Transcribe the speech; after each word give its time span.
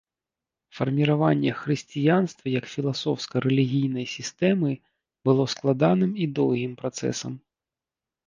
Фарміраванне 0.77 1.51
хрысціянства 1.59 2.45
як 2.59 2.65
філасофска-рэлігійнай 2.73 4.05
сістэмы 4.15 4.71
было 5.29 5.43
складаным 5.55 6.11
і 6.25 6.29
доўгім 6.39 6.73
працэсам. 6.83 7.33